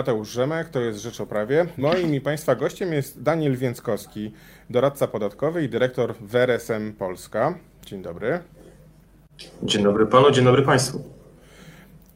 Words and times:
Mateusz 0.00 0.28
Rzemek, 0.28 0.68
to 0.68 0.80
jest 0.80 0.98
Rzecz 0.98 1.20
o 1.20 1.26
Prawie. 1.26 1.66
Moim 1.78 2.14
i 2.14 2.20
Państwa 2.20 2.54
gościem 2.54 2.92
jest 2.92 3.22
Daniel 3.22 3.56
Więckowski, 3.56 4.32
doradca 4.70 5.06
podatkowy 5.06 5.64
i 5.64 5.68
dyrektor 5.68 6.14
WRSM 6.20 6.92
Polska. 6.92 7.58
Dzień 7.86 8.02
dobry. 8.02 8.40
Dzień 9.62 9.82
dobry 9.82 10.06
Panu, 10.06 10.30
dzień 10.30 10.44
dobry 10.44 10.62
Państwu. 10.62 11.02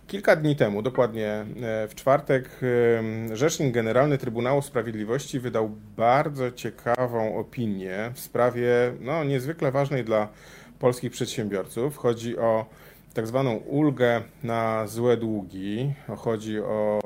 Kilka 0.06 0.36
dni 0.36 0.56
temu, 0.56 0.82
dokładnie 0.82 1.28
e, 1.28 1.44
w 1.88 1.94
czwartek, 1.94 2.50
e, 3.32 3.36
Rzecznik 3.36 3.74
Generalny 3.74 4.18
Trybunału 4.18 4.62
Sprawiedliwości 4.62 5.40
wydał 5.40 5.70
bardzo 5.96 6.52
ciekawą 6.52 7.36
opinię 7.36 8.10
w 8.14 8.20
sprawie 8.20 8.68
no, 9.00 9.24
niezwykle 9.24 9.72
ważnej 9.72 10.04
dla 10.04 10.28
polskich 10.78 11.12
przedsiębiorców. 11.12 11.96
Chodzi 11.96 12.38
o 12.38 12.66
tak 13.14 13.26
zwaną 13.26 13.56
ulgę 13.56 14.22
na 14.42 14.86
złe 14.86 15.16
długi. 15.16 15.94
Chodzi 16.16 16.60
o 16.60 17.00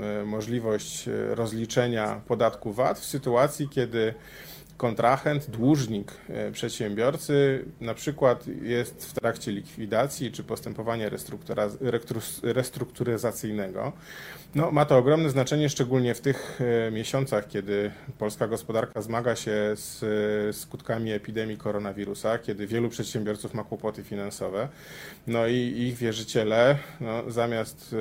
e, 0.00 0.24
możliwość 0.24 1.08
rozliczenia 1.30 2.20
podatku 2.26 2.72
VAT 2.72 2.98
w 2.98 3.04
sytuacji, 3.04 3.68
kiedy 3.68 4.14
kontrahent, 4.80 5.50
dłużnik 5.50 6.12
e, 6.28 6.52
przedsiębiorcy 6.52 7.64
na 7.80 7.94
przykład 7.94 8.46
jest 8.62 9.10
w 9.10 9.12
trakcie 9.12 9.52
likwidacji 9.52 10.32
czy 10.32 10.44
postępowania 10.44 11.10
restrukturyzacyjnego. 12.42 13.92
No, 14.54 14.70
ma 14.70 14.84
to 14.84 14.98
ogromne 14.98 15.30
znaczenie, 15.30 15.68
szczególnie 15.68 16.14
w 16.14 16.20
tych 16.20 16.60
e, 16.60 16.90
miesiącach, 16.90 17.48
kiedy 17.48 17.90
polska 18.18 18.48
gospodarka 18.48 19.02
zmaga 19.02 19.36
się 19.36 19.52
z 19.74 20.02
e, 20.02 20.52
skutkami 20.52 21.12
epidemii 21.12 21.56
koronawirusa, 21.56 22.38
kiedy 22.38 22.66
wielu 22.66 22.88
przedsiębiorców 22.88 23.54
ma 23.54 23.64
kłopoty 23.64 24.02
finansowe. 24.04 24.68
No 25.26 25.46
i 25.46 25.56
ich 25.56 25.96
wierzyciele, 25.96 26.78
no, 27.00 27.30
zamiast 27.30 27.94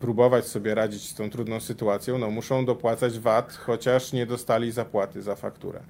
próbować 0.00 0.46
sobie 0.46 0.74
radzić 0.74 1.08
z 1.08 1.14
tą 1.14 1.30
trudną 1.30 1.60
sytuacją, 1.60 2.18
no 2.18 2.30
muszą 2.30 2.64
dopłacać 2.64 3.18
VAT, 3.18 3.56
chociaż 3.56 4.12
nie 4.12 4.26
dostali 4.26 4.72
zapłaty 4.72 5.22
za 5.22 5.34
fakturę. 5.34 5.80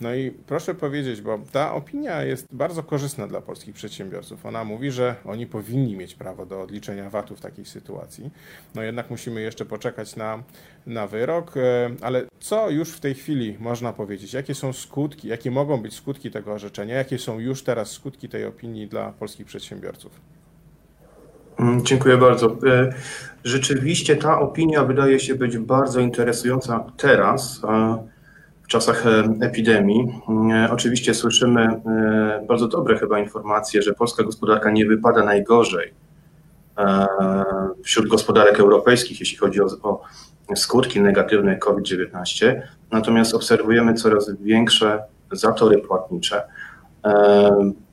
No 0.00 0.14
i 0.14 0.30
proszę 0.30 0.74
powiedzieć, 0.74 1.20
bo 1.20 1.38
ta 1.52 1.74
opinia 1.74 2.22
jest 2.22 2.46
bardzo 2.52 2.82
korzystna 2.82 3.26
dla 3.26 3.40
polskich 3.40 3.74
przedsiębiorców. 3.74 4.46
Ona 4.46 4.64
mówi, 4.64 4.90
że 4.90 5.14
oni 5.24 5.46
powinni 5.46 5.96
mieć 5.96 6.14
prawo 6.14 6.46
do 6.46 6.60
odliczenia 6.60 7.10
VAT-u 7.10 7.36
w 7.36 7.40
takiej 7.40 7.64
sytuacji. 7.64 8.30
No 8.74 8.82
jednak 8.82 9.10
musimy 9.10 9.40
jeszcze 9.40 9.64
poczekać 9.64 10.16
na, 10.16 10.42
na 10.86 11.06
wyrok, 11.06 11.56
e, 11.56 11.90
ale 12.00 12.26
co 12.40 12.70
już 12.70 12.90
w 12.90 13.00
tej 13.00 13.14
chwili 13.14 13.56
można 13.60 13.92
powiedzieć? 13.92 14.32
Jakie 14.32 14.54
są 14.54 14.72
skutki, 14.72 15.28
jakie 15.28 15.50
mogą 15.50 15.82
być 15.82 15.94
skutki 15.94 16.30
tego 16.30 16.52
orzeczenia? 16.52 16.94
Jakie 16.94 17.18
są 17.18 17.38
już 17.38 17.62
teraz 17.62 17.90
skutki 17.90 18.28
tej 18.28 18.44
opinii 18.44 18.88
dla 18.88 19.12
polskich 19.12 19.46
przedsiębiorców? 19.46 20.39
Mm, 21.60 21.84
dziękuję 21.84 22.16
bardzo. 22.16 22.46
E, 22.46 22.92
rzeczywiście 23.44 24.16
ta 24.16 24.40
opinia 24.40 24.84
wydaje 24.84 25.20
się 25.20 25.34
być 25.34 25.58
bardzo 25.58 26.00
interesująca 26.00 26.84
teraz, 26.96 27.60
w 28.62 28.66
czasach 28.66 29.06
e, 29.06 29.24
epidemii. 29.40 30.22
Mm, 30.28 30.50
e, 30.50 30.70
oczywiście 30.70 31.14
słyszymy 31.14 31.80
bardzo 32.48 32.68
dobre 32.68 32.98
chyba 32.98 33.18
informacje, 33.18 33.82
że 33.82 33.94
polska 33.94 34.22
gospodarka 34.22 34.70
nie 34.70 34.86
wypada 34.86 35.24
najgorzej 35.24 35.94
wśród 37.84 38.08
gospodarek 38.08 38.60
europejskich, 38.60 39.20
jeśli 39.20 39.36
chodzi 39.38 39.60
o, 39.60 39.66
o 39.82 40.02
skutki 40.56 41.00
negatywne 41.00 41.56
COVID-19. 41.56 42.60
Natomiast 42.90 43.34
obserwujemy 43.34 43.94
coraz 43.94 44.30
większe 44.40 45.02
zatory 45.32 45.78
płatnicze 45.78 46.42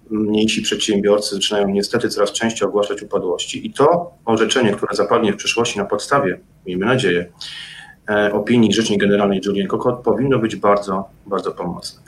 mniejsi 0.09 0.61
przedsiębiorcy 0.61 1.35
zaczynają 1.35 1.69
niestety 1.69 2.09
coraz 2.09 2.31
częściej 2.31 2.67
ogłaszać 2.67 3.01
upadłości 3.01 3.67
i 3.67 3.73
to 3.73 4.11
orzeczenie, 4.25 4.71
które 4.71 4.95
zapadnie 4.95 5.33
w 5.33 5.35
przyszłości 5.35 5.79
na 5.79 5.85
podstawie, 5.85 6.39
miejmy 6.65 6.85
nadzieję, 6.85 7.25
e, 8.09 8.33
opinii 8.33 8.73
Rzecznik 8.73 9.01
Generalnej 9.01 9.41
Julian 9.45 9.67
Kokot 9.67 9.99
powinno 9.99 10.39
być 10.39 10.55
bardzo, 10.55 11.09
bardzo 11.25 11.51
pomocne. 11.51 12.01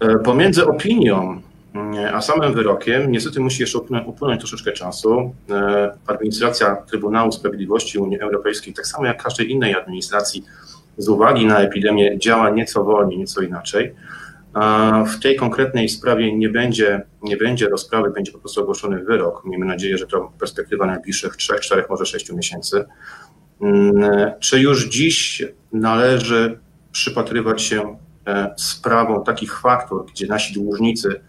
E, 0.00 0.18
pomiędzy 0.18 0.66
opinią 0.66 1.40
mm, 1.74 2.14
a 2.14 2.20
samym 2.20 2.54
wyrokiem 2.54 3.12
niestety 3.12 3.40
musi 3.40 3.62
jeszcze 3.62 3.78
upłynąć 4.06 4.40
troszeczkę 4.40 4.72
czasu. 4.72 5.34
E, 5.50 5.92
administracja 6.06 6.76
Trybunału 6.76 7.32
Sprawiedliwości 7.32 7.98
Unii 7.98 8.20
Europejskiej, 8.20 8.74
tak 8.74 8.86
samo 8.86 9.06
jak 9.06 9.22
każdej 9.22 9.50
innej 9.50 9.74
administracji, 9.74 10.44
z 10.98 11.08
uwagi 11.08 11.46
na 11.46 11.58
epidemię 11.58 12.18
działa 12.18 12.50
nieco 12.50 12.84
wolniej, 12.84 13.18
nieco 13.18 13.40
inaczej. 13.40 13.94
W 15.06 15.22
tej 15.22 15.36
konkretnej 15.36 15.88
sprawie 15.88 16.36
nie 16.36 16.48
będzie, 16.48 17.02
nie 17.22 17.36
będzie 17.36 17.68
rozprawy, 17.68 18.10
będzie 18.10 18.32
po 18.32 18.38
prostu 18.38 18.62
ogłoszony 18.62 19.04
wyrok. 19.04 19.44
Miejmy 19.44 19.66
nadzieję, 19.66 19.98
że 19.98 20.06
to 20.06 20.32
perspektywa 20.38 20.86
najbliższych 20.86 21.36
3, 21.36 21.54
4, 21.60 21.84
może 21.90 22.06
6 22.06 22.32
miesięcy. 22.32 22.84
Mm, 23.60 24.32
czy 24.40 24.60
już 24.60 24.88
dziś 24.88 25.44
należy 25.72 26.58
przypatrywać 26.92 27.62
się 27.62 27.98
e, 28.26 28.54
sprawą 28.56 29.24
takich 29.24 29.60
faktur, 29.60 30.06
gdzie 30.06 30.26
nasi 30.26 30.54
dłużnicy, 30.54 31.20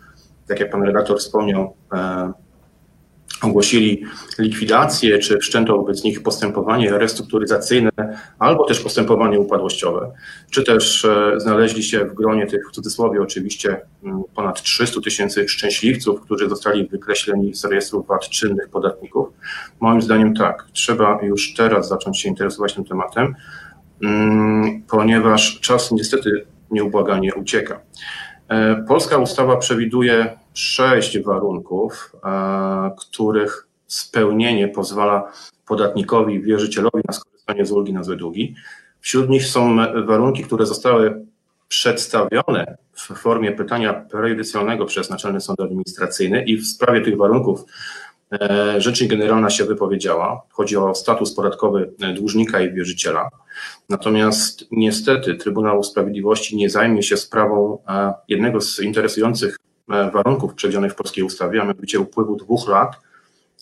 tak 0.47 0.59
jak 0.59 0.71
pan 0.71 0.83
redaktor 0.83 1.19
wspomniał, 1.19 1.75
e, 1.93 2.33
ogłosili 3.41 4.03
likwidację, 4.39 5.19
czy 5.19 5.37
wszczęto 5.37 5.77
wobec 5.77 6.03
nich 6.03 6.23
postępowanie 6.23 6.97
restrukturyzacyjne, 6.97 7.91
albo 8.39 8.65
też 8.65 8.79
postępowanie 8.79 9.39
upadłościowe, 9.39 10.11
czy 10.51 10.63
też 10.63 11.05
e, 11.05 11.39
znaleźli 11.39 11.83
się 11.83 12.05
w 12.05 12.13
gronie 12.13 12.47
tych, 12.47 12.69
w 12.69 12.71
cudzysłowie 12.71 13.21
oczywiście, 13.21 13.81
ponad 14.35 14.61
300 14.61 15.01
tysięcy 15.01 15.49
szczęśliwców, 15.49 16.21
którzy 16.21 16.49
zostali 16.49 16.87
wykreśleni 16.87 17.55
z 17.55 17.65
rejestru 17.65 18.03
VAT 18.03 18.29
czynnych 18.29 18.69
podatników. 18.69 19.27
Moim 19.79 20.01
zdaniem 20.01 20.33
tak, 20.35 20.65
trzeba 20.73 21.19
już 21.23 21.53
teraz 21.53 21.87
zacząć 21.87 22.19
się 22.19 22.29
interesować 22.29 22.73
tym 22.73 22.85
tematem, 22.85 23.35
ponieważ 24.89 25.59
czas 25.59 25.91
niestety 25.91 26.45
nieubłaganie 26.71 27.35
ucieka. 27.35 27.79
E, 28.47 28.83
polska 28.87 29.17
ustawa 29.17 29.57
przewiduje 29.57 30.37
sześć 30.57 31.19
warunków, 31.19 32.16
e, 32.23 32.91
których 32.97 33.68
spełnienie 33.88 34.68
pozwala 34.68 35.31
podatnikowi, 35.68 36.41
wierzycielowi 36.41 37.01
na 37.07 37.13
skorzystanie 37.13 37.66
z 37.66 37.72
ulgi 37.72 37.94
na 37.94 38.03
złe 38.03 38.16
długi. 38.16 38.56
Wśród 39.01 39.29
nich 39.29 39.46
są 39.46 39.78
warunki, 40.06 40.44
które 40.44 40.66
zostały 40.66 41.25
przedstawione 41.67 42.78
w 42.94 43.01
formie 43.01 43.51
pytania 43.51 43.94
prejudycjalnego 43.94 44.85
przez 44.85 45.09
Naczelny 45.09 45.41
Sąd 45.41 45.59
Administracyjny 45.59 46.44
i 46.44 46.57
w 46.57 46.67
sprawie 46.67 47.01
tych 47.01 47.17
warunków 47.17 47.66
e, 48.31 48.81
Rzecznik 48.81 49.09
Generalna 49.09 49.50
się 49.50 49.66
wypowiedziała. 49.66 50.41
Chodzi 50.50 50.78
o 50.78 50.96
status 50.96 51.34
podatkowy 51.34 51.91
dłużnika 52.16 52.62
i 52.62 52.73
wierzyciela. 52.73 53.29
Natomiast 53.90 54.66
niestety 54.72 55.35
Trybunał 55.35 55.84
Sprawiedliwości 55.84 56.57
nie 56.57 56.69
zajmie 56.69 57.03
się 57.03 57.17
sprawą 57.17 57.78
e, 57.88 58.13
jednego 58.28 58.62
z 58.62 58.79
interesujących 58.79 59.57
warunków 59.87 60.53
przewidzianych 60.53 60.91
w 60.91 60.95
polskiej 60.95 61.23
ustawie, 61.23 61.61
a 61.61 61.65
mianowicie 61.65 61.99
upływu 61.99 62.35
dwóch 62.35 62.69
lat 62.69 62.95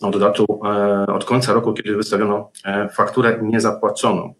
od 0.00 0.20
datu, 0.20 0.46
e, 0.64 1.06
od 1.06 1.24
końca 1.24 1.52
roku, 1.52 1.72
kiedy 1.72 1.96
wystawiono 1.96 2.50
fakturę 2.94 3.38
niezapłaconą. 3.42 4.34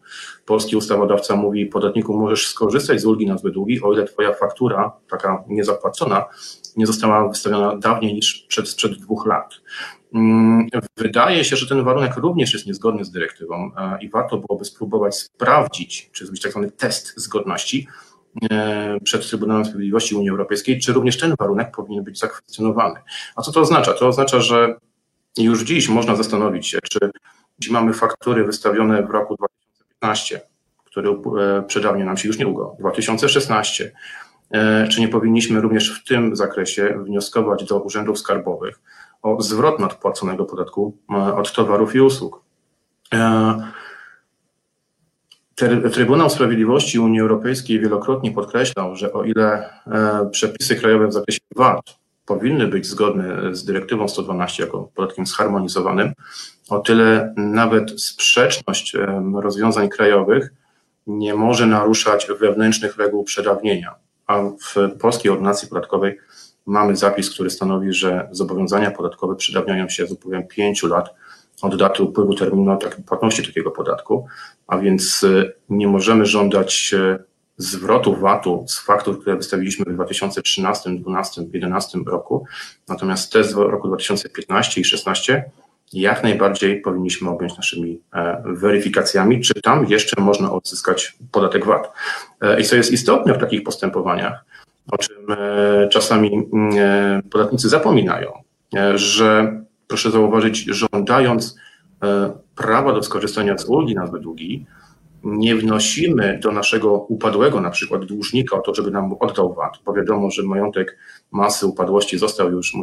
Polski 0.47 0.76
ustawodawca 0.76 1.36
mówi 1.36 1.66
podatniku, 1.66 2.19
możesz 2.19 2.47
skorzystać 2.48 3.00
z 3.00 3.06
ulgi 3.06 3.26
na 3.26 3.38
zbyt 3.38 3.54
długi, 3.54 3.82
o 3.82 3.92
ile 3.92 4.04
twoja 4.04 4.34
faktura, 4.34 4.92
taka 5.10 5.44
niezapłacona, 5.48 6.24
nie 6.76 6.86
została 6.86 7.28
wystawiona 7.28 7.76
dawniej 7.76 8.14
niż 8.14 8.47
przed, 8.48 8.68
sprzed 8.68 8.92
dwóch 8.92 9.26
lat. 9.26 9.54
Mm, 10.14 10.68
wydaje 10.97 11.44
się, 11.44 11.56
że 11.56 11.68
ten 11.68 11.84
warunek 11.84 12.16
również 12.16 12.53
jest 12.53 12.66
niezgodny 12.66 13.04
z 13.04 13.10
dyrektywą 13.10 13.70
i 14.00 14.08
warto 14.08 14.38
byłoby 14.38 14.64
spróbować 14.64 15.16
sprawdzić, 15.16 16.10
czy 16.12 16.24
zrobić 16.24 16.42
tak 16.42 16.53
zwany 16.53 16.70
test 16.70 17.12
zgodności 17.16 17.88
e, 17.88 18.06
przed 19.04 19.28
Trybunałem 19.28 19.64
Sprawiedliwości 19.64 20.14
Unii 20.14 20.30
Europejskiej, 20.30 20.80
czy 20.80 20.92
również 20.92 21.19
ten 21.19 21.34
warunek 21.38 21.76
powinien 21.76 22.04
być 22.04 22.19
zakwestionowany. 22.19 23.00
A 23.36 23.42
co 23.42 23.52
to 23.52 23.60
oznacza? 23.60 23.92
To 23.92 24.08
oznacza, 24.08 24.41
że 24.41 24.78
już 25.38 25.62
dziś 25.62 25.88
można 25.88 26.16
zastanowić 26.16 26.69
się, 26.69 26.78
czy 26.91 26.98
jeśli 27.58 27.72
mamy 27.72 27.92
faktury 27.92 28.44
wystawione 28.44 29.02
w 29.02 29.10
roku 29.10 29.36
2015, 29.36 30.41
który 30.84 31.10
e, 31.10 31.62
przedawnia 31.62 32.04
nam 32.04 32.16
się 32.16 32.28
już 32.28 32.38
niedługo, 32.38 32.77
2016, 32.80 33.92
e, 34.50 34.89
czy 34.89 35.00
nie 35.00 35.09
powinniśmy 35.09 35.60
również 35.60 36.00
w 36.00 36.09
tym 36.09 36.36
zakresie 36.36 36.98
wnioskować 37.04 37.65
do 37.65 37.80
urzędów 37.80 38.18
skarbowych, 38.18 38.80
o 39.22 39.42
zwrot 39.42 39.78
nadpłaconego 39.80 40.44
podatku 40.44 40.97
e, 41.10 41.34
od 41.34 41.53
towarów 41.53 41.94
i 41.94 42.00
usług. 42.00 42.47
E, 45.60 45.91
Trybunał 45.91 46.30
Sprawiedliwości 46.30 46.98
Unii 46.98 47.20
Europejskiej 47.20 47.80
wielokrotnie 47.80 48.32
podkreślał, 48.32 48.97
że 48.97 49.12
o 49.12 49.24
ile 49.24 49.70
e, 49.86 50.28
przepisy 50.30 50.76
krajowe 50.76 51.08
w 51.08 51.12
zakresie 51.12 51.41
VAT 51.56 51.80
powinny 52.26 52.68
być 52.68 52.86
zgodne 52.86 53.54
z 53.54 53.64
dyrektywą 53.64 54.08
112 54.08 54.62
jako 54.62 54.91
podatkiem 54.94 55.26
zharmonizowanym, 55.26 56.12
o 56.68 56.78
tyle 56.78 57.34
nawet 57.36 58.00
sprzeczność 58.00 58.97
rozwiązań 59.34 59.88
krajowych 59.88 60.53
nie 61.06 61.34
może 61.34 61.66
naruszać 61.66 62.26
wewnętrznych 62.41 62.97
reguł 62.97 63.24
przedawnienia. 63.24 63.94
A 64.26 64.41
w 64.42 64.98
polskiej 65.00 65.32
ordynacji 65.32 65.68
podatkowej 65.68 66.18
mamy 66.66 66.97
zapis, 66.97 67.30
który 67.30 67.50
stanowi, 67.50 67.92
że 67.92 68.28
zobowiązania 68.30 68.91
podatkowe 68.91 69.36
przedawniają 69.36 69.88
się 69.88 70.06
z 70.06 70.12
upływem 70.12 70.48
pięciu 70.48 70.86
lat 70.86 71.14
od 71.62 71.76
daty 71.76 72.03
upływu 72.03 72.34
terminu 72.34 72.78
płatności 73.06 73.47
takiego 73.47 73.70
podatku, 73.70 74.26
a 74.66 74.78
więc 74.78 75.26
nie 75.68 75.88
możemy 75.88 76.26
żądać 76.26 76.94
zwrotu 77.58 78.16
VAT-u 78.16 78.64
z 78.68 78.78
faktur, 78.78 79.20
które 79.20 79.36
wystawiliśmy 79.36 79.84
w 79.84 79.94
2013, 79.94 80.91
2012, 80.91 81.41
2011 81.41 81.98
roku. 82.06 82.44
Natomiast 82.88 83.32
te 83.32 83.44
z 83.44 83.53
roku 83.53 83.88
2015 83.88 84.80
i 84.80 84.84
2016 84.84 85.50
jak 85.92 86.22
najbardziej 86.22 86.80
powinniśmy 86.80 87.30
objąć 87.30 87.56
naszymi 87.56 88.00
e, 88.14 88.42
weryfikacjami, 88.47 89.41
czy 89.41 89.62
tam 89.62 89.86
jeszcze 89.88 90.20
można 90.20 90.53
odzyskać 90.53 91.16
podatek 91.32 91.66
VAT. 91.66 91.92
E, 92.41 92.60
I 92.60 92.64
co 92.64 92.76
jest 92.76 92.92
istotne 92.92 93.34
w 93.34 93.38
takich 93.38 93.62
postępowaniach, 93.62 94.44
o 94.92 94.98
czym 94.98 95.16
e, 95.30 95.88
czasami 95.88 96.48
mm, 96.53 97.22
podatnicy 97.22 97.68
zapominają, 97.68 98.32
że 98.94 99.60
proszę 99.88 100.10
zauważyć, 100.10 100.65
żądając 100.65 101.56
prawa 102.54 102.92
do 102.92 103.03
skorzystania 103.03 103.59
z 103.59 103.65
ulgi 103.65 103.94
na 103.94 104.06
długi, 104.06 104.66
nie 105.24 105.56
wnosimy 105.56 106.38
do 106.42 106.53
naszego 106.53 106.92
upadłego 106.92 107.60
na 107.60 107.71
przykład 107.71 108.04
dłużnika 108.04 108.56
o 108.56 108.60
to, 108.60 108.74
żeby 108.74 108.91
nam 108.91 109.16
oddał 109.21 109.54
VAT, 109.54 109.72
bo 109.84 109.92
wiadomo, 109.92 110.30
że 110.30 110.42
majątek 110.42 110.98
masy 111.30 111.66
upadłości 111.66 112.18
został 112.18 112.50
już 112.50 112.77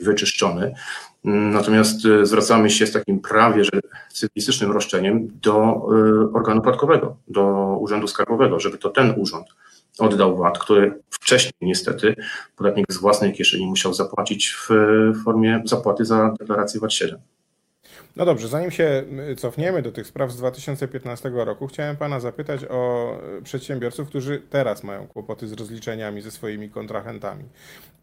wyczyszczony. 0.00 0.74
Natomiast 1.24 2.04
y, 2.04 2.26
zwracamy 2.26 2.70
się 2.70 2.86
z 2.86 2.92
takim 2.92 3.20
prawie 3.20 3.64
że 3.64 3.70
cywilistycznym 4.12 4.72
roszczeniem 4.72 5.28
do 5.42 5.82
y, 6.32 6.36
organu 6.36 6.62
podatkowego, 6.62 7.16
do 7.28 7.42
Urzędu 7.80 8.08
Skarbowego, 8.08 8.60
żeby 8.60 8.78
to 8.78 8.90
ten 8.90 9.14
urząd 9.16 9.46
oddał 9.98 10.36
VAT, 10.36 10.58
który 10.58 11.00
wcześniej 11.10 11.52
niestety 11.62 12.14
podatnik 12.56 12.86
z 12.92 12.96
własnej 12.96 13.32
kieszeni 13.32 13.66
musiał 13.66 13.94
zapłacić 13.94 14.50
w 14.50 14.68
formie 15.24 15.62
zapłaty 15.64 16.04
za 16.04 16.34
deklarację 16.40 16.80
VAT 16.80 16.92
7. 16.92 17.20
No 18.16 18.24
dobrze, 18.24 18.48
zanim 18.48 18.70
się 18.70 19.04
cofniemy 19.36 19.82
do 19.82 19.92
tych 19.92 20.06
spraw 20.06 20.32
z 20.32 20.36
2015 20.36 21.30
roku, 21.34 21.66
chciałem 21.66 21.96
Pana 21.96 22.20
zapytać 22.20 22.60
o 22.64 23.12
przedsiębiorców, 23.44 24.08
którzy 24.08 24.42
teraz 24.50 24.84
mają 24.84 25.06
kłopoty 25.06 25.48
z 25.48 25.52
rozliczeniami 25.52 26.22
ze 26.22 26.30
swoimi 26.30 26.70
kontrahentami. 26.70 27.44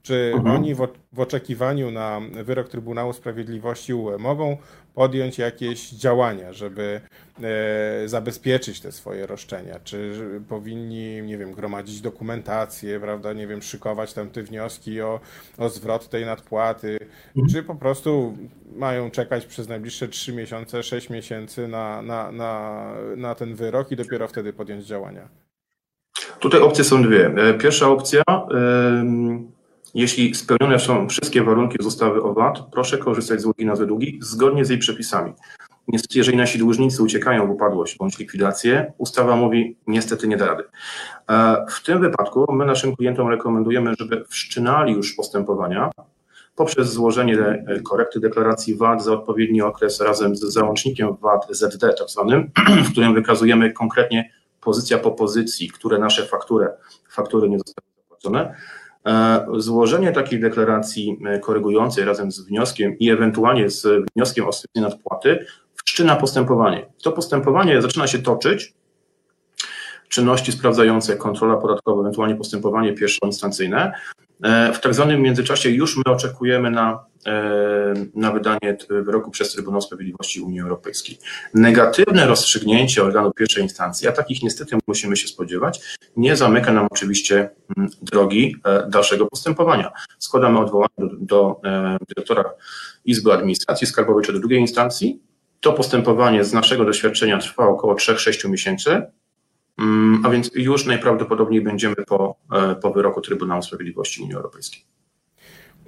Czy 0.01 0.31
mhm. 0.35 0.55
oni 0.55 0.75
w, 0.75 0.87
w, 1.13 1.19
oczekiwaniu 1.19 1.91
na 1.91 2.21
wyrok 2.43 2.69
Trybunału 2.69 3.13
Sprawiedliwości 3.13 3.93
UE 3.93 4.17
mogą 4.19 4.57
podjąć 4.99 5.37
jakieś 5.37 5.89
działania, 5.89 6.53
żeby 6.53 7.01
e, 7.43 8.07
zabezpieczyć 8.07 8.81
te 8.81 8.91
swoje 8.91 9.25
roszczenia? 9.27 9.79
Czy 9.83 10.13
powinni, 10.49 11.21
nie 11.21 11.37
wiem, 11.37 11.51
gromadzić 11.51 12.01
dokumentację, 12.01 12.99
prawda, 12.99 13.33
nie 13.33 13.47
wiem, 13.47 13.61
szykować 13.61 14.13
tam 14.13 14.29
te 14.29 14.43
wnioski 14.43 15.01
o, 15.01 15.19
o 15.57 15.69
zwrot 15.69 16.09
tej 16.09 16.25
nadpłaty, 16.25 16.99
mhm. 17.35 17.47
czy 17.53 17.63
po 17.63 17.75
prostu 17.75 18.37
mają 18.75 19.11
czekać 19.11 19.45
przez 19.45 19.67
najbliższe 19.67 20.07
3 20.07 20.33
miesiące, 20.33 20.83
6 20.83 21.09
miesięcy 21.09 21.67
na, 21.67 22.01
na, 22.01 22.31
na, 22.31 22.85
na 23.17 23.35
ten 23.35 23.55
wyrok 23.55 23.91
i 23.91 23.95
dopiero 23.95 24.27
wtedy 24.27 24.53
podjąć 24.53 24.85
działania? 24.85 25.29
Tutaj 26.39 26.61
opcje 26.61 26.83
są 26.83 27.03
dwie. 27.03 27.25
E, 27.25 27.53
pierwsza 27.53 27.89
opcja, 27.89 28.23
jeśli 29.93 30.35
spełnione 30.35 30.79
są 30.79 31.09
wszystkie 31.09 31.43
warunki 31.43 31.77
ustawy 31.85 32.23
o 32.23 32.33
VAT, 32.33 32.59
proszę 32.71 32.97
korzystać 32.97 33.41
z 33.41 33.45
ulgi 33.45 33.65
na 33.65 33.75
długi 33.75 34.19
zgodnie 34.21 34.65
z 34.65 34.69
jej 34.69 34.79
przepisami. 34.79 35.33
Niestety, 35.87 36.17
jeżeli 36.17 36.37
nasi 36.37 36.59
dłużnicy 36.59 37.03
uciekają 37.03 37.47
w 37.47 37.49
upadłość 37.49 37.97
bądź 37.97 38.19
likwidację, 38.19 38.93
ustawa 38.97 39.35
mówi 39.35 39.77
niestety 39.87 40.27
nie 40.27 40.37
da 40.37 40.45
rady. 40.45 40.63
E, 41.29 41.65
w 41.69 41.83
tym 41.83 41.99
wypadku 41.99 42.53
my 42.53 42.65
naszym 42.65 42.95
klientom 42.95 43.27
rekomendujemy, 43.27 43.93
żeby 43.99 44.25
wszczynali 44.29 44.93
już 44.93 45.13
postępowania 45.13 45.91
poprzez 46.55 46.91
złożenie 46.91 47.63
korekty 47.89 48.19
deklaracji 48.19 48.75
VAT 48.75 49.03
za 49.03 49.13
odpowiedni 49.13 49.61
okres 49.61 50.01
razem 50.01 50.35
z 50.35 50.39
załącznikiem 50.39 51.15
VAT 51.21 51.47
ZD 51.49 51.79
tak 51.79 52.09
zwanym, 52.09 52.51
w 52.85 52.91
którym 52.91 53.13
wykazujemy 53.13 53.73
konkretnie 53.73 54.31
pozycja 54.61 54.97
po 54.97 55.11
pozycji, 55.11 55.69
które 55.69 55.99
nasze 55.99 56.25
faktury, 56.25 56.67
faktury 57.09 57.49
nie 57.49 57.57
zostały 57.59 57.87
zapłacone. 57.99 58.55
E, 59.05 59.45
złożenie 59.57 60.11
takiej 60.11 60.39
deklaracji 60.39 61.19
e, 61.25 61.39
korygującej 61.39 62.05
razem 62.05 62.31
z 62.31 62.39
wnioskiem 62.39 62.99
i 62.99 63.09
ewentualnie 63.09 63.69
z 63.69 63.87
wnioskiem 64.15 64.47
o 64.47 64.51
stwierdzenie 64.51 64.87
nadpłaty 64.87 65.45
wszczyna 65.85 66.15
postępowanie. 66.15 66.85
To 67.03 67.11
postępowanie 67.11 67.81
zaczyna 67.81 68.07
się 68.07 68.19
toczyć, 68.19 68.73
czynności 70.09 70.51
sprawdzające, 70.51 71.15
kontrola 71.15 71.57
podatkowa, 71.57 72.01
ewentualnie 72.01 72.35
postępowanie 72.35 72.93
pierwszoinstancyjne, 72.93 73.91
w 74.73 74.79
tak 74.81 74.93
zwanym 74.93 75.21
międzyczasie 75.21 75.69
już 75.69 75.97
my 75.97 76.03
oczekujemy 76.05 76.71
na, 76.71 77.05
e, 77.25 77.93
na 78.15 78.31
wydanie 78.31 78.77
wyroku 78.89 79.31
przez 79.31 79.51
Trybunał 79.51 79.81
Sprawiedliwości 79.81 80.41
Unii 80.41 80.61
Europejskiej. 80.61 81.17
Negatywne 81.53 82.27
rozstrzygnięcie 82.27 83.03
organu 83.03 83.31
pierwszej 83.31 83.63
instancji, 83.63 84.07
a 84.07 84.11
takich 84.11 84.43
niestety 84.43 84.77
musimy 84.87 85.17
się 85.17 85.27
spodziewać, 85.27 85.97
nie 86.17 86.35
zamyka 86.35 86.73
nam 86.73 86.87
oczywiście 86.91 87.49
mm, 87.77 87.89
drogi 88.01 88.55
e, 88.65 88.89
dalszego 88.89 89.25
postępowania. 89.25 89.91
Składamy 90.19 90.59
odwołanie 90.59 90.89
do, 90.97 91.15
do 91.19 91.61
dyrektora 92.07 92.53
Izby 93.05 93.33
Administracji 93.33 93.87
Skarbowej 93.87 94.25
czy 94.25 94.33
do 94.33 94.39
drugiej 94.39 94.59
instancji. 94.59 95.21
To 95.59 95.73
postępowanie 95.73 96.43
z 96.43 96.53
naszego 96.53 96.85
doświadczenia 96.85 97.37
trwa 97.37 97.67
około 97.67 97.95
3-6 97.95 98.49
miesięcy. 98.49 99.01
Mm, 99.79 100.25
a 100.25 100.29
więc 100.29 100.51
już 100.55 100.85
najprawdopodobniej 100.85 101.61
będziemy 101.61 101.95
po, 101.95 102.35
e, 102.53 102.75
po 102.75 102.91
wyroku 102.91 103.21
Trybunału 103.21 103.61
Sprawiedliwości 103.61 104.21
Unii 104.21 104.35
Europejskiej. 104.35 104.83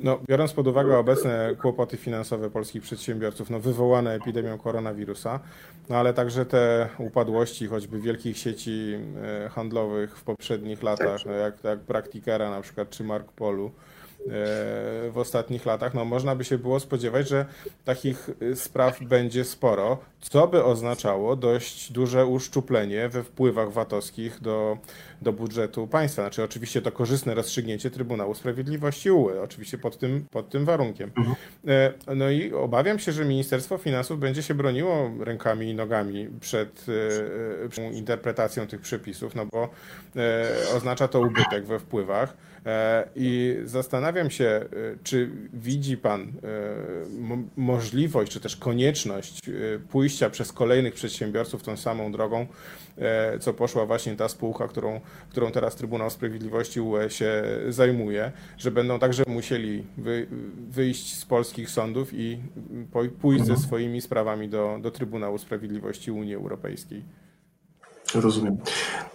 No, 0.04 0.20
biorąc 0.30 0.54
pod 0.54 0.68
uwagę 0.68 0.98
obecne 0.98 1.56
kłopoty 1.62 1.98
finansowe 1.98 2.50
polskich 2.50 2.82
przedsiębiorców, 2.82 3.50
no, 3.50 3.60
wywołane 3.60 4.14
epidemią 4.14 4.58
koronawirusa, 4.58 5.40
no, 5.90 5.96
ale 5.98 6.14
także 6.14 6.46
te 6.46 6.90
upadłości 6.98 7.68
choćby 7.68 8.00
wielkich 8.00 8.38
sieci 8.38 8.96
e, 9.24 9.50
handlowych 9.50 10.18
w 10.18 10.24
poprzednich 10.24 10.84
latach, 10.84 11.26
no, 11.26 11.32
jak, 11.32 11.64
jak 11.64 11.80
Praktikera 11.80 12.50
na 12.50 12.62
przykład, 12.62 12.90
czy 12.90 13.04
Mark 13.04 13.32
Polu, 13.32 13.72
w 15.12 15.14
ostatnich 15.16 15.66
latach, 15.66 15.94
no 15.94 16.06
można 16.06 16.36
by 16.36 16.44
się 16.44 16.58
było 16.58 16.80
spodziewać, 16.80 17.30
że 17.30 17.46
takich 17.86 18.30
y, 18.42 18.56
spraw 18.56 19.04
będzie 19.04 19.46
sporo, 19.46 19.98
co 20.20 20.48
by 20.48 20.64
oznaczało 20.64 21.36
dość 21.36 21.92
duże 21.92 22.26
uszczuplenie 22.26 23.10
we 23.10 23.24
wpływach 23.24 23.72
VAT-owskich 23.72 24.42
do, 24.42 24.78
do 25.22 25.34
budżetu 25.34 25.88
państwa. 25.88 26.22
Znaczy 26.22 26.44
oczywiście 26.44 26.82
to 26.82 26.92
korzystne 26.92 27.36
rozstrzygnięcie 27.36 27.92
Trybunału 27.92 28.34
Sprawiedliwości 28.34 29.12
UE, 29.12 29.42
oczywiście 29.44 29.78
pod 29.78 29.98
tym, 29.98 30.26
pod 30.32 30.50
tym 30.50 30.66
warunkiem. 30.66 31.12
Mhm. 31.18 31.36
E, 31.68 32.16
no 32.16 32.30
i 32.30 32.54
obawiam 32.54 33.00
się, 33.00 33.12
że 33.12 33.26
Ministerstwo 33.26 33.78
Finansów 33.78 34.20
będzie 34.20 34.44
się 34.44 34.54
broniło 34.54 35.12
rękami 35.20 35.70
i 35.70 35.76
nogami 35.76 36.28
przed, 36.40 36.86
e, 37.66 37.70
przed 37.70 37.94
interpretacją 37.94 38.68
tych 38.68 38.82
przepisów, 38.82 39.36
no 39.36 39.46
bo 39.46 39.70
e, 40.16 40.76
oznacza 40.76 41.08
to 41.08 41.20
ubytek 41.20 41.66
we 41.66 41.80
wpływach. 41.80 42.51
E, 42.66 43.08
I 43.16 43.58
zastanawiam 43.66 44.30
się, 44.30 44.46
e, 44.46 44.68
czy 45.04 45.30
widzi 45.54 45.98
Pan 45.98 46.22
e, 46.22 46.32
możliwość, 47.58 48.32
czy 48.32 48.40
też 48.40 48.56
konieczność 48.56 49.42
pójścia 49.90 50.30
przez 50.30 50.54
kolejnych 50.54 50.94
przedsiębiorców 50.94 51.64
tą 51.64 51.78
samą 51.78 52.12
drogą, 52.12 52.48
co 53.40 53.54
poszła 53.54 53.86
właśnie 53.86 54.16
ta 54.16 54.28
spółka, 54.28 54.68
którą, 54.68 55.02
którą 55.30 55.52
teraz 55.52 55.76
Trybunał 55.76 56.10
Sprawiedliwości 56.10 56.82
UE 56.82 57.10
się 57.10 57.44
zajmuje, 57.70 58.32
że 58.58 58.72
będą 58.72 59.00
także 59.00 59.24
musieli 59.28 59.84
wy, 59.98 60.28
wyjść 60.70 61.16
z 61.16 61.26
polskich 61.26 61.70
sądów 61.70 62.14
i 62.14 62.40
pójść 63.22 63.46
ze 63.46 63.52
mhm. 63.52 63.68
swoimi 63.68 64.02
sprawami 64.02 64.50
do, 64.50 64.80
do 64.82 64.92
Trybunału 64.92 65.38
Sprawiedliwości 65.38 66.12
Unii 66.12 66.36
Europejskiej. 66.36 67.04
Rozumiem. 68.16 68.58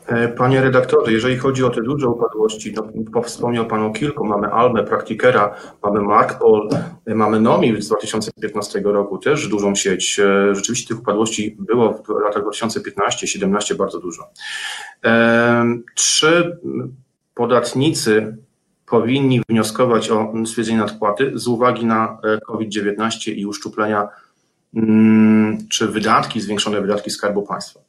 E, 0.07 0.29
panie 0.29 0.61
redaktorze, 0.61 1.13
jeżeli 1.13 1.37
chodzi 1.37 1.65
o 1.65 1.71
te 1.71 1.83
duże 1.83 2.09
upadłości, 2.09 2.75
no, 3.13 3.23
wspomniał 3.23 3.67
Pan 3.67 3.83
o 3.83 3.91
kilku. 3.91 4.25
Mamy 4.25 4.47
Almę, 4.47 4.85
Praktikera, 4.85 5.55
mamy 5.83 6.01
Markpol, 6.01 6.69
e, 7.07 7.15
mamy 7.15 7.41
Nomi 7.41 7.83
z 7.83 7.89
2015 7.89 8.81
roku, 8.85 9.19
też 9.19 9.49
dużą 9.49 9.75
sieć. 9.75 10.21
E, 10.21 10.55
rzeczywiście 10.55 10.89
tych 10.89 10.99
upadłości 10.99 11.57
było 11.59 11.93
w 11.93 12.09
latach 12.09 12.43
2015-2017 12.43 13.75
bardzo 13.75 14.01
dużo. 14.01 14.31
Czy 15.95 16.59
podatnicy 17.35 18.37
powinni 18.87 19.41
wnioskować 19.49 20.11
o 20.11 20.33
stwierdzenie 20.47 20.79
nadpłaty 20.79 21.33
z 21.35 21.49
uwagi 21.49 21.87
na 21.87 22.19
COVID-19 22.47 23.33
i 23.33 23.47
uszczuplenia 23.47 24.09
mm, 24.75 25.59
czy 25.69 25.89
wydatki, 25.89 26.41
zwiększone 26.41 26.81
wydatki 26.81 27.11
Skarbu 27.11 27.43
Państwa. 27.43 27.81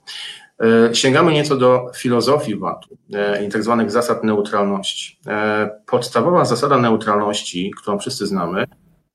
E, 0.64 0.96
sięgamy 0.96 1.34
nieco 1.34 1.58
do 1.58 1.92
filozofii 1.96 2.56
VAT-u 2.56 2.98
e, 3.14 3.46
i 3.46 3.50
tak 3.50 3.64
zwanych 3.64 3.92
zasad 3.92 4.24
neutralności. 4.24 5.20
E, 5.28 5.70
podstawowa 5.86 6.46
zasada 6.46 6.78
neutralności, 6.78 7.72
którą 7.78 8.00
wszyscy 8.00 8.28
znamy, 8.28 8.66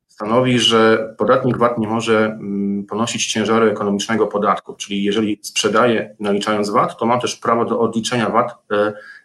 stanowi, 0.08 0.58
że 0.58 1.14
podatnik 1.18 1.56
VAT 1.56 1.78
nie 1.78 1.88
może 1.88 2.25
mm, 2.25 2.87
ponosić 2.87 3.26
ciężaru 3.26 3.66
ekonomicznego 3.66 4.26
podatku, 4.26 4.75
czyli 4.75 5.04
jeżeli 5.04 5.38
sprzedaje 5.42 6.16
naliczając 6.20 6.70
VAT, 6.70 6.99
to 6.99 7.06
ma 7.06 7.20
też 7.20 7.37
prawo 7.37 7.64
do 7.64 7.80
odliczenia 7.80 8.30
VAT 8.30 8.54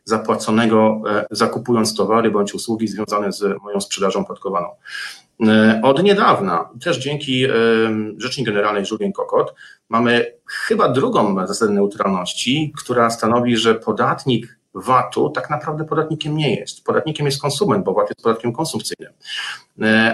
zapłaconego 0.03 1.01
zakupując 1.31 1.95
towary 1.95 2.31
bądź 2.31 2.53
usługi 2.53 2.87
związane 2.87 3.31
z 3.31 3.61
moją 3.63 3.81
sprzedażą 3.81 4.25
podatkowaną. 4.25 4.67
Od 5.83 6.03
niedawna, 6.03 6.69
też 6.83 6.97
dzięki 6.97 7.45
Rzecznik 8.17 8.47
Generalnej 8.47 8.83
Julien 8.91 9.11
Kokot, 9.11 9.53
mamy 9.89 10.33
chyba 10.45 10.89
drugą 10.89 11.47
zasadę 11.47 11.73
neutralności, 11.73 12.73
która 12.77 13.09
stanowi, 13.09 13.57
że 13.57 13.75
podatnik 13.75 14.57
VAT-u 14.73 15.29
tak 15.29 15.49
naprawdę 15.49 15.85
podatnikiem 15.85 16.37
nie 16.37 16.55
jest. 16.55 16.83
Podatnikiem 16.83 17.25
jest 17.25 17.41
konsument, 17.41 17.85
bo 17.85 17.93
VAT 17.93 18.09
jest 18.09 18.23
podatkiem 18.23 18.53
konsumpcyjnym. 18.53 19.13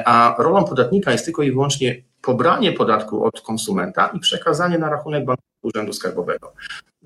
A 0.06 0.36
rolą 0.38 0.64
podatnika 0.64 1.12
jest 1.12 1.26
tylko 1.26 1.44
i 1.44 1.52
wyłącznie 1.52 2.04
pobranie 2.24 2.72
podatku 2.72 3.26
od 3.26 3.42
konsumenta 3.42 4.08
i 4.08 4.20
przekazanie 4.20 4.78
na 4.78 4.90
rachunek 4.90 5.26
banku 5.26 5.44
Urzędu 5.62 5.94
Skarbowego. 5.94 6.54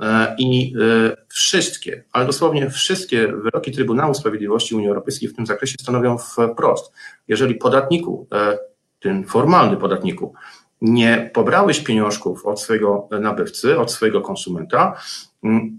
E, 0.02 0.36
I 0.40 0.74
e, 0.82 1.18
wszystkie, 1.28 2.04
ale 2.12 2.26
dosłownie 2.26 2.70
wszystkie 2.70 3.28
wyroki 3.28 3.72
Trybunału 3.72 4.14
Sprawiedliwości 4.14 4.76
Unii 4.76 4.88
Europejskiej 4.88 5.30
w 5.30 5.36
tym 5.36 5.46
zakresie 5.46 5.76
stanowią 5.82 6.18
wprost, 6.18 6.94
jeżeli 7.28 7.56
podatniku, 7.56 8.28
e, 8.34 8.58
ten 9.00 9.24
formalny 9.24 9.78
podatniku, 9.78 10.34
nie 10.82 11.32
pobrałeś 11.34 11.80
pieniążków 11.80 12.46
od 12.46 12.62
swojego 12.62 13.10
nabywcy, 13.22 13.80
od 13.80 13.92
swojego 13.92 14.22
konsumenta, 14.22 14.98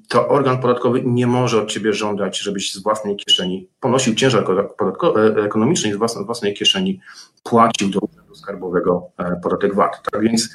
to 0.09 0.29
organ 0.29 0.61
podatkowy 0.61 1.03
nie 1.05 1.27
może 1.27 1.63
od 1.63 1.71
ciebie 1.71 1.93
żądać, 1.93 2.39
żebyś 2.39 2.73
z 2.73 2.83
własnej 2.83 3.17
kieszeni 3.17 3.69
ponosił 3.81 4.15
ciężar 4.15 4.45
ekonomiczny 5.45 5.91
i 5.91 5.93
z 5.93 5.97
własnej 6.27 6.55
kieszeni 6.55 7.01
płacił 7.43 7.91
do 7.91 8.01
Urzędu 8.29 8.35
Skarbowego 8.35 9.11
podatek 9.43 9.75
VAT. 9.75 10.03
Tak 10.13 10.23
więc 10.23 10.49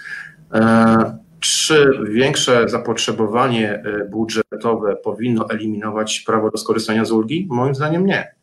czy 1.39 1.91
większe 2.09 2.69
zapotrzebowanie 2.69 3.73
e, 3.73 4.05
budżetowe 4.05 4.95
powinno 4.95 5.49
eliminować 5.49 6.19
prawo 6.19 6.51
do 6.51 6.57
skorzystania 6.57 7.05
z 7.05 7.11
ulgi? 7.11 7.47
Moim 7.49 7.75
zdaniem 7.75 8.05
nie. 8.05 8.35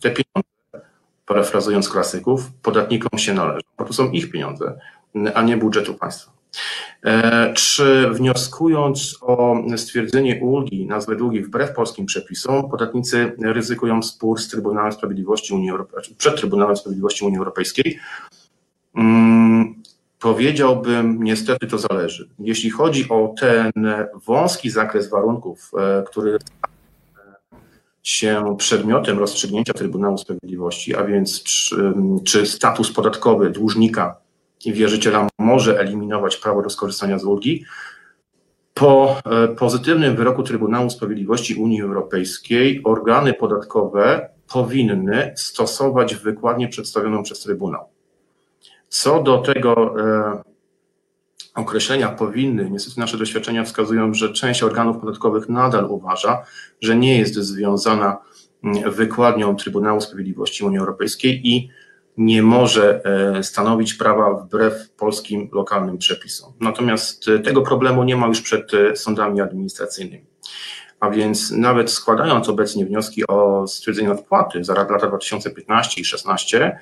Te 0.00 0.10
pieniądze, 0.10 0.90
parafrazując 1.26 1.88
klasyków, 1.88 2.52
podatnikom 2.62 3.18
się 3.18 3.34
należą, 3.34 3.60
bo 3.78 3.84
to 3.84 3.92
są 3.92 4.10
ich 4.10 4.30
pieniądze, 4.30 4.78
a 5.34 5.42
nie 5.42 5.56
budżetu 5.56 5.94
państwa. 5.94 6.32
E, 7.04 7.52
czy 7.54 8.10
wnioskując 8.10 9.18
o 9.22 9.56
stwierdzenie 9.76 10.40
ulgi, 10.42 10.86
nazwy 10.86 11.16
długi 11.16 11.42
wbrew 11.42 11.72
polskim 11.72 12.06
przepisom, 12.06 12.70
podatnicy 12.70 13.32
ryzykują 13.42 14.02
spór 14.02 14.40
z 14.40 14.48
Trybunałem 14.48 14.92
Sprawiedliwości 14.92 15.54
Unii 15.54 15.70
Europejskiej, 15.70 16.16
przed 16.16 16.36
Trybunałem 16.36 16.76
Sprawiedliwości 16.76 17.24
Unii 17.24 17.38
Europejskiej? 17.38 17.98
Mm, 18.96 19.76
Powiedziałbym, 20.18 21.22
niestety 21.22 21.66
to 21.66 21.78
zależy. 21.78 22.28
Jeśli 22.38 22.70
chodzi 22.70 23.08
o 23.08 23.34
ten 23.40 23.72
wąski 24.26 24.70
zakres 24.70 25.10
warunków, 25.10 25.70
e, 25.78 26.02
który 26.02 26.38
się 28.02 28.56
przedmiotem 28.58 29.18
rozstrzygnięcia 29.18 29.72
Trybunału 29.72 30.18
Sprawiedliwości, 30.18 30.96
a 30.96 31.04
więc 31.04 31.42
czy, 31.42 31.92
czy 32.24 32.46
status 32.46 32.92
podatkowy 32.92 33.50
dłużnika 33.50 34.16
i 34.64 34.72
wierzyciela 34.72 35.28
może 35.38 35.80
eliminować 35.80 36.36
prawo 36.36 36.62
do 36.62 36.70
skorzystania 36.70 37.18
z 37.18 37.24
ulgi, 37.24 37.64
po 38.74 39.16
e, 39.24 39.48
pozytywnym 39.48 40.16
wyroku 40.16 40.42
Trybunału 40.42 40.90
Sprawiedliwości 40.90 41.54
Unii 41.54 41.82
Europejskiej 41.82 42.80
organy 42.84 43.34
podatkowe 43.34 44.30
powinny 44.52 45.32
stosować 45.36 46.14
wykładnię 46.14 46.68
przedstawioną 46.68 47.22
przez 47.22 47.40
Trybunał. 47.40 47.95
Co 48.88 49.22
do 49.22 49.38
tego 49.38 49.94
e, 50.00 50.42
określenia 51.54 52.08
powinny, 52.08 52.70
niestety 52.70 53.00
nasze 53.00 53.18
doświadczenia 53.18 53.64
wskazują, 53.64 54.14
że 54.14 54.32
część 54.32 54.62
organów 54.62 54.98
podatkowych 54.98 55.48
nadal 55.48 55.84
uważa, 55.84 56.44
że 56.80 56.96
nie 56.96 57.18
jest 57.18 57.34
związana 57.34 58.18
mm, 58.64 58.90
wykładnią 58.90 59.56
Trybunału 59.56 60.00
Sprawiedliwości 60.00 60.64
Unii 60.64 60.78
Europejskiej 60.78 61.48
i 61.48 61.70
nie 62.16 62.42
może 62.42 63.00
e, 63.04 63.42
stanowić 63.42 63.94
prawa 63.94 64.34
wbrew 64.34 64.90
polskim 64.90 65.48
lokalnym 65.52 65.98
przepisom. 65.98 66.52
Natomiast 66.60 67.28
e, 67.28 67.38
tego 67.38 67.62
problemu 67.62 68.04
nie 68.04 68.16
ma 68.16 68.26
już 68.26 68.40
przed 68.40 68.70
sądami 68.94 69.40
administracyjnymi. 69.40 70.26
A 71.00 71.10
więc 71.10 71.50
nawet 71.50 71.90
składając 71.90 72.48
obecnie 72.48 72.86
wnioski 72.86 73.26
o 73.26 73.66
stwierdzenie 73.66 74.12
odpłaty 74.12 74.64
za 74.64 74.74
lata 74.74 75.06
2015 75.06 76.00
i 76.00 76.04
2016, 76.04 76.78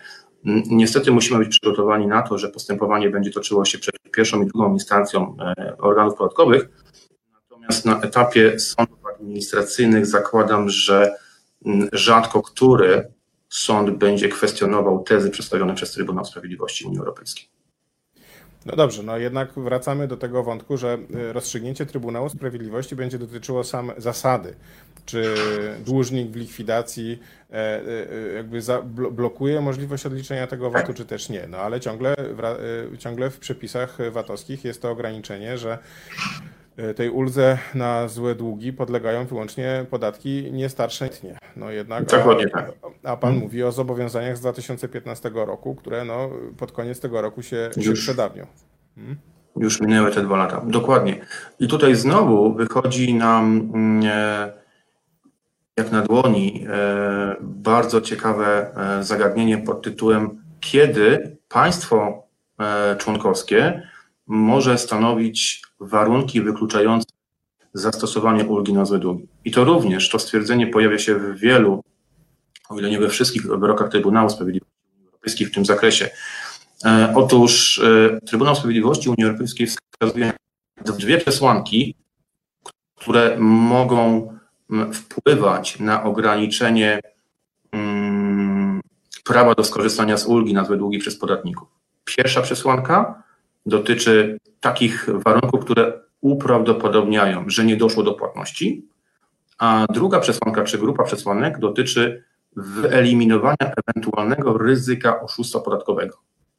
Niestety 0.66 1.10
musimy 1.10 1.38
być 1.38 1.48
przygotowani 1.48 2.06
na 2.06 2.22
to, 2.22 2.38
że 2.38 2.48
postępowanie 2.48 3.10
będzie 3.10 3.30
toczyło 3.30 3.64
się 3.64 3.78
przed 3.78 3.94
pierwszą 4.12 4.42
i 4.42 4.46
drugą 4.46 4.72
instancją 4.72 5.36
e, 5.40 5.76
organów 5.78 6.14
podatkowych. 6.14 6.68
Natomiast 7.32 7.84
na 7.84 8.00
etapie 8.00 8.58
sądów 8.58 8.98
administracyjnych 9.14 10.06
zakładam, 10.06 10.68
że 10.68 11.16
rzadko 11.92 12.42
który 12.42 13.12
sąd 13.48 13.90
będzie 13.90 14.28
kwestionował 14.28 15.02
tezy 15.02 15.30
przedstawione 15.30 15.74
przez 15.74 15.92
Trybunał 15.92 16.24
Sprawiedliwości 16.24 16.84
Unii 16.84 16.98
Europejskiej. 16.98 17.53
No 18.66 18.76
dobrze, 18.76 19.02
no 19.02 19.18
jednak 19.18 19.52
wracamy 19.52 20.08
do 20.08 20.16
tego 20.16 20.42
wątku, 20.42 20.76
że 20.76 20.98
e, 21.14 21.32
rozstrzygnięcie 21.32 21.86
Trybunału 21.86 22.28
Sprawiedliwości 22.28 22.96
będzie 22.96 23.18
dotyczyło 23.18 23.64
sam 23.64 23.92
zasady, 23.96 24.54
czy 25.06 25.34
dłużnik 25.86 26.30
w 26.30 26.36
likwidacji 26.36 27.18
e, 27.50 27.56
e, 27.56 28.32
jakby 28.34 28.58
blokuje 29.10 29.60
możliwość 29.60 30.06
odliczenia 30.06 30.46
tego 30.46 30.70
VAT-u, 30.70 30.94
czy 30.94 31.04
też 31.04 31.28
nie. 31.28 31.46
No 31.46 31.58
ale 31.58 31.80
ciągle, 31.80 32.14
ciągle 32.98 33.30
w 33.30 33.38
przepisach 33.38 33.98
VAT-owskich 34.10 34.64
jest 34.64 34.82
to 34.82 34.90
ograniczenie, 34.90 35.58
że 35.58 35.78
tej 36.96 37.10
uldze 37.10 37.58
na 37.74 38.08
złe 38.08 38.34
długi 38.34 38.72
podlegają 38.72 39.26
wyłącznie 39.26 39.86
podatki 39.90 40.52
nie 40.52 40.68
starsze 40.68 41.04
letnie. 41.04 41.38
No 41.56 41.70
jednak, 41.70 42.04
Dokładnie 42.04 42.48
tak. 42.48 42.72
A 43.02 43.16
pan 43.16 43.30
hmm. 43.30 43.42
mówi 43.42 43.62
o 43.62 43.72
zobowiązaniach 43.72 44.36
z 44.36 44.40
2015 44.40 45.30
roku, 45.34 45.74
które 45.74 46.04
no, 46.04 46.30
pod 46.58 46.72
koniec 46.72 47.00
tego 47.00 47.22
roku 47.22 47.42
się, 47.42 47.70
się 47.80 47.92
przedawnią. 47.92 48.46
Hmm? 48.94 49.16
Już 49.56 49.80
minęły 49.80 50.12
te 50.12 50.22
dwa 50.22 50.36
lata. 50.36 50.62
Dokładnie. 50.66 51.20
I 51.60 51.68
tutaj 51.68 51.94
znowu 51.94 52.54
wychodzi 52.54 53.14
nam 53.14 53.70
mm, 53.74 54.02
e, 54.06 54.52
jak 55.76 55.92
na 55.92 56.02
dłoni 56.02 56.66
e, 56.68 57.36
bardzo 57.40 58.00
ciekawe 58.00 58.76
e, 58.76 59.02
zagadnienie 59.02 59.58
pod 59.58 59.82
tytułem 59.82 60.44
kiedy 60.60 61.36
państwo 61.48 62.24
członkowskie 62.98 63.82
może 64.26 64.78
stanowić 64.78 65.62
warunki 65.80 66.40
wykluczające 66.40 67.06
zastosowanie 67.74 68.44
ulgi 68.44 68.72
na 68.72 68.84
złe 68.84 68.98
długi. 68.98 69.28
I 69.44 69.50
to 69.50 69.64
również 69.64 70.08
to 70.08 70.18
stwierdzenie 70.18 70.66
pojawia 70.66 70.98
się 70.98 71.14
w 71.14 71.38
wielu, 71.38 71.82
o 72.68 72.78
ile 72.78 72.90
nie 72.90 72.98
we 72.98 73.08
wszystkich 73.08 73.46
wyrokach 73.46 73.90
Trybunału 73.90 74.30
Sprawiedliwości 74.30 74.84
Unii 74.94 75.06
Europejskiej 75.06 75.46
w 75.46 75.54
tym 75.54 75.64
zakresie. 75.64 76.10
E, 76.84 77.12
otóż 77.16 77.78
e, 77.78 78.20
Trybunał 78.26 78.56
Sprawiedliwości 78.56 79.08
Unii 79.08 79.24
Europejskiej 79.24 79.66
wskazuje 79.66 80.32
dwie 80.98 81.18
przesłanki, 81.18 81.94
które 82.94 83.36
mogą 83.38 84.28
wpływać 84.92 85.78
na 85.78 86.02
ograniczenie 86.02 87.00
prawa 89.24 89.54
do 89.54 89.64
skorzystania 89.64 90.16
z 90.16 90.26
ulgi 90.26 90.54
na 90.54 90.64
złe 90.64 90.76
długi 90.76 90.98
przez 90.98 91.18
podatników. 91.18 91.68
Pierwsza 92.04 92.42
przesłanka 92.42 93.23
dotyczy 93.66 94.38
takich 94.60 95.08
warunków, 95.24 95.64
które 95.64 96.00
uprawdopodobniają, 96.20 97.44
że 97.46 97.64
nie 97.64 97.76
doszło 97.76 98.02
do 98.02 98.12
płatności, 98.12 98.88
a 99.58 99.86
druga 99.92 100.20
przesłanka 100.20 100.64
czy 100.64 100.78
grupa 100.78 101.04
przesłanek 101.04 101.58
dotyczy 101.58 102.24
wyeliminowania 102.56 103.72
ewentualnego 103.86 104.58
ryzyka 104.58 105.20
oszustwa 105.20 105.60
podatkowego. 105.60 106.18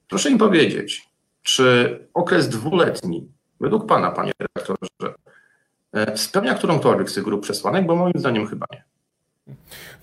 Proszę 0.09 0.31
mi 0.31 0.37
powiedzieć, 0.37 1.09
czy 1.43 1.99
okres 2.13 2.49
dwuletni, 2.49 3.27
według 3.59 3.85
Pana, 3.85 4.11
Panie 4.11 4.31
redaktorze, 4.39 5.15
e, 5.93 6.17
spełnia 6.17 6.53
którąkolwiek 6.53 7.09
z 7.09 7.13
tych 7.13 7.23
grup 7.23 7.43
przesłanek, 7.43 7.85
bo 7.85 7.95
moim 7.95 8.13
zdaniem 8.15 8.47
chyba 8.47 8.65
nie. 8.71 8.83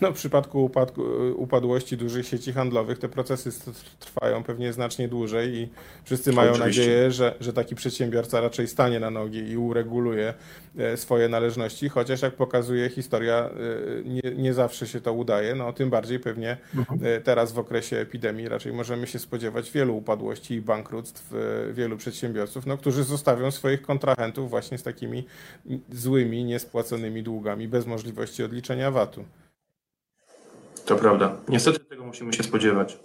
No, 0.01 0.13
w 0.13 0.15
przypadku 0.15 0.65
upadku, 0.65 1.03
upadłości 1.37 1.97
dużych 1.97 2.27
sieci 2.27 2.53
handlowych 2.53 2.99
te 2.99 3.09
procesy 3.09 3.51
trwają 3.99 4.43
pewnie 4.43 4.73
znacznie 4.73 5.09
dłużej 5.09 5.55
i 5.55 5.69
wszyscy 6.05 6.33
mają 6.33 6.53
Oczywiście. 6.53 6.81
nadzieję, 6.81 7.11
że, 7.11 7.35
że 7.41 7.53
taki 7.53 7.75
przedsiębiorca 7.75 8.41
raczej 8.41 8.69
stanie 8.69 9.01
na 9.01 9.11
nogi 9.11 9.39
i 9.51 9.57
ureguluje 9.57 10.35
e, 10.79 10.97
swoje 10.97 11.29
należności, 11.29 11.89
chociaż 11.89 12.23
jak 12.23 12.35
pokazuje 12.35 12.91
historia, 12.91 13.35
e, 13.35 14.03
nie, 14.05 14.43
nie 14.43 14.55
zawsze 14.55 14.87
się 14.87 15.01
to 15.01 15.13
udaje. 15.13 15.55
No, 15.55 15.73
tym 15.73 15.91
bardziej 15.91 16.21
pewnie 16.21 16.57
mhm. 16.77 17.01
E, 17.05 17.21
teraz 17.21 17.53
w 17.53 17.59
okresie 17.59 17.97
epidemii 17.97 18.49
raczej 18.49 18.73
możemy 18.73 19.07
się 19.07 19.19
spodziewać 19.19 19.71
wielu 19.71 19.97
upadłości 19.97 20.55
i 20.55 20.61
bankructw 20.61 21.33
wielu 21.73 21.97
przedsiębiorców, 21.97 22.67
no, 22.67 22.79
którzy 22.79 23.05
zostawią 23.05 23.51
swoich 23.51 23.83
kontrahentów 23.83 24.51
właśnie 24.51 24.79
z 24.79 24.83
takimi 24.83 25.27
złymi, 25.93 26.45
niespłaconymi 26.45 27.23
długami 27.23 27.69
bez 27.69 27.87
możliwości 27.87 28.45
odliczenia 28.45 28.91
VAT-u. 28.91 29.25
To 30.87 30.97
prawda. 30.97 31.37
Niestety 31.49 31.79
tego 31.79 32.05
musimy 32.05 32.33
się 32.33 32.43
spodziewać. 32.43 32.99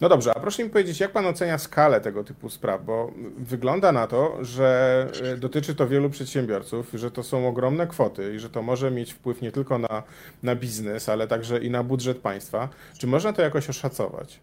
No 0.00 0.08
dobrze, 0.08 0.36
a 0.36 0.40
proszę 0.40 0.64
mi 0.64 0.70
powiedzieć, 0.70 1.00
jak 1.00 1.12
pan 1.12 1.26
ocenia 1.26 1.58
skalę 1.58 2.00
tego 2.00 2.24
typu 2.24 2.50
spraw? 2.50 2.84
Bo 2.84 3.12
wygląda 3.38 3.92
na 3.92 4.06
to, 4.06 4.44
że 4.44 5.06
e, 5.22 5.36
dotyczy 5.36 5.74
to 5.74 5.88
wielu 5.88 6.10
przedsiębiorców, 6.10 6.90
że 6.94 7.10
to 7.10 7.22
są 7.22 7.48
ogromne 7.48 7.86
kwoty 7.86 8.34
i 8.34 8.38
że 8.38 8.50
to 8.50 8.62
może 8.62 8.90
mieć 8.90 9.12
wpływ 9.12 9.42
nie 9.42 9.52
tylko 9.52 9.78
na, 9.78 10.02
na 10.42 10.56
biznes, 10.56 11.08
ale 11.08 11.28
także 11.28 11.58
i 11.58 11.70
na 11.70 11.82
budżet 11.82 12.18
państwa. 12.18 12.68
Czy 12.98 13.06
można 13.06 13.32
to 13.32 13.42
jakoś 13.42 13.70
oszacować? 13.70 14.40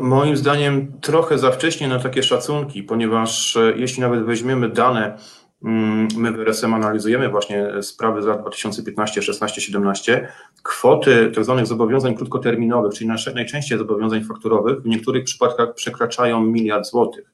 Moim 0.00 0.36
zdaniem 0.36 0.92
trochę 1.00 1.38
za 1.38 1.50
wcześnie 1.50 1.88
na 1.88 1.98
takie 1.98 2.22
szacunki, 2.22 2.82
ponieważ 2.82 3.56
e, 3.56 3.72
jeśli 3.76 4.00
nawet 4.00 4.24
weźmiemy 4.24 4.68
dane, 4.68 5.18
my 5.62 6.32
w 6.32 6.40
RSM 6.40 6.74
analizujemy 6.74 7.28
właśnie 7.28 7.82
sprawy 7.82 8.22
z 8.22 8.26
lat 8.26 8.40
2015, 8.40 9.22
16, 9.22 9.60
17, 9.60 10.28
kwoty 10.62 11.32
tzw. 11.34 11.54
Tak 11.56 11.66
zobowiązań 11.66 12.14
krótkoterminowych, 12.14 12.94
czyli 12.94 13.10
najczęściej 13.34 13.78
zobowiązań 13.78 14.24
fakturowych, 14.24 14.82
w 14.82 14.86
niektórych 14.86 15.24
przypadkach 15.24 15.74
przekraczają 15.74 16.42
miliard 16.42 16.86
złotych. 16.86 17.30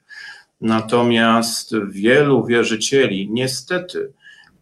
Natomiast 0.60 1.74
wielu 1.90 2.44
wierzycieli 2.44 3.28
niestety 3.32 4.12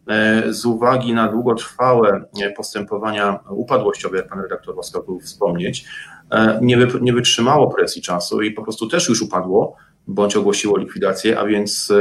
e, 0.09 0.53
z 0.53 0.65
uwagi 0.65 1.15
na 1.15 1.29
długotrwałe 1.29 2.25
e, 2.43 2.51
postępowania 2.51 3.39
upadłościowe, 3.51 4.17
jak 4.17 4.29
pan 4.29 4.41
redaktor 4.41 4.77
łaskaw 4.77 5.07
był 5.07 5.21
wspomnieć, 5.21 5.85
e, 6.31 6.61
nie 7.01 7.13
wytrzymało 7.13 7.75
presji 7.75 8.03
czasu 8.03 8.43
i 8.43 8.51
po 8.51 8.63
prostu 8.63 8.89
też 8.89 9.09
już 9.09 9.23
upadło, 9.23 9.77
bądź 10.07 10.37
ogłosiło 10.37 10.79
likwidację, 10.79 11.39
a 11.39 11.47
więc 11.47 11.93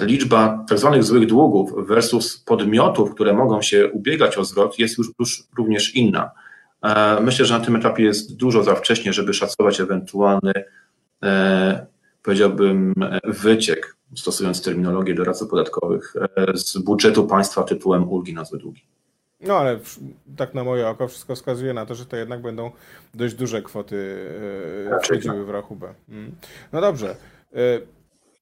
liczba 0.00 0.64
tzw. 0.68 0.90
Tak 0.92 1.04
złych 1.04 1.26
długów 1.26 1.86
versus 1.86 2.38
podmiotów, 2.38 3.14
które 3.14 3.32
mogą 3.32 3.62
się 3.62 3.90
ubiegać 3.90 4.38
o 4.38 4.44
zwrot, 4.44 4.78
jest 4.78 4.98
już, 4.98 5.08
już 5.20 5.44
również 5.58 5.94
inna. 5.94 6.30
Myślę, 7.20 7.44
że 7.44 7.58
na 7.58 7.64
tym 7.64 7.76
etapie 7.76 8.02
jest 8.02 8.36
dużo 8.36 8.62
za 8.62 8.74
wcześnie, 8.74 9.12
żeby 9.12 9.34
szacować 9.34 9.80
ewentualny 9.80 10.52
powiedziałbym, 12.24 12.94
wyciek, 13.24 13.96
stosując 14.16 14.62
terminologię 14.62 15.14
doradców 15.14 15.48
podatkowych, 15.48 16.14
e, 16.36 16.56
z 16.56 16.78
budżetu 16.78 17.26
państwa 17.26 17.62
tytułem 17.62 18.08
ulgi 18.08 18.34
na 18.34 18.44
złe 18.44 18.58
długi. 18.58 18.82
No 19.40 19.56
ale 19.56 19.78
tak 20.36 20.54
na 20.54 20.64
moje 20.64 20.88
oko 20.88 21.08
wszystko 21.08 21.34
wskazuje 21.34 21.74
na 21.74 21.86
to, 21.86 21.94
że 21.94 22.06
to 22.06 22.16
jednak 22.16 22.42
będą 22.42 22.70
dość 23.14 23.34
duże 23.34 23.62
kwoty 23.62 24.16
e, 24.92 25.00
wchodziły 25.00 25.36
tak. 25.36 25.46
w 25.46 25.50
rachubę. 25.50 25.94
Mm. 26.08 26.34
No 26.72 26.80
dobrze. 26.80 27.16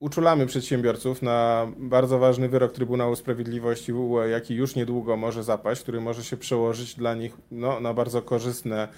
Uczulamy 0.03 0.47
przedsiębiorców 0.47 1.23
na 1.23 1.67
bardzo 1.79 2.19
ważny 2.19 2.49
wyrok 2.49 2.73
Trybunału 2.73 3.17
Sprawiedliwości, 3.17 3.93
jaki 4.31 4.55
już 4.55 4.75
niedługo 4.75 5.17
może 5.17 5.43
zapaść, 5.43 5.83
który 5.83 6.01
może 6.01 6.25
się 6.25 6.37
przełożyć 6.37 6.95
dla 6.95 7.15
nich 7.15 7.33
no, 7.51 7.81
na 7.81 7.95
bardzo 7.95 8.23
korzystne 8.23 8.89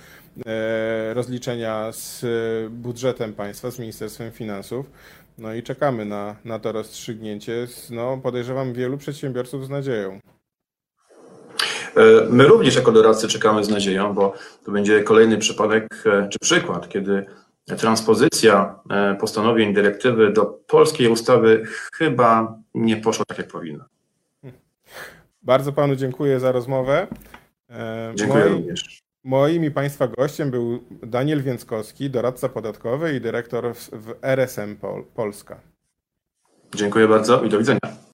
e, 0.46 1.14
rozliczenia 1.14 1.92
z 1.92 2.25
budżetem 2.70 3.32
państwa, 3.32 3.70
z 3.70 3.78
Ministerstwem 3.78 4.32
Finansów. 4.32 4.87
No 5.38 5.54
i 5.54 5.62
czekamy 5.62 6.04
na, 6.04 6.37
na 6.44 6.58
to 6.58 6.73
rozstrzygnięcie. 6.73 7.66
No, 7.90 8.20
podejrzewam 8.23 8.73
wielu 8.73 8.99
przedsiębiorców 8.99 9.66
z 9.66 9.70
nadzieją. 9.70 10.18
E, 11.96 12.02
my 12.30 12.44
również 12.44 12.76
jako 12.76 12.92
doradcy 12.92 13.28
czekamy 13.28 13.64
z 13.64 13.68
nadzieją, 13.68 14.14
bo 14.14 14.34
to 14.64 14.73
będzie 14.73 15.02
kolejny 15.02 15.38
przypadek 15.38 16.04
e, 16.06 16.28
czy 16.28 16.38
przykład, 16.38 16.88
kiedy 16.88 17.26
transpozycja 17.66 18.78
e, 18.90 19.14
postanowień 19.14 19.75
dyrektywy 19.75 20.33
do 20.33 20.47
polskiej 20.47 21.09
ustawy 21.09 21.62
chyba 21.92 22.59
nie 22.75 22.97
poszła 22.97 23.25
tak, 23.25 23.38
jak 23.38 23.49
powinna. 23.49 23.85
Bardzo 25.42 25.73
panu 25.73 25.97
dziękuję 25.97 26.40
za 26.40 26.52
rozmowę. 26.52 27.06
E, 27.71 28.12
dziękuję 28.14 28.44
Moi, 28.44 28.52
również. 28.52 29.02
Moim 29.25 29.64
i 29.64 29.71
państwa 29.71 30.09
gościem 30.09 30.50
był 30.50 30.85
Daniel 31.02 31.42
Więckowski, 31.42 32.11
doradca 32.11 32.49
podatkowy 32.49 33.16
i 33.16 33.21
dyrektor 33.21 33.75
w 33.92 34.14
RSM 34.23 34.76
Pol 34.76 35.04
Polska. 35.14 35.61
Dziękuję 36.75 37.09
bardzo 37.09 37.42
i 37.42 37.49
do 37.49 37.59
widzenia. 37.59 38.04